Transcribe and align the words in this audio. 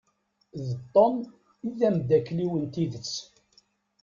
D 0.65 0.67
Tom 0.93 1.17
i 1.67 1.69
d 1.77 1.79
amdakel-iw 1.87 2.51
n 2.61 2.63
tidett. 2.73 3.13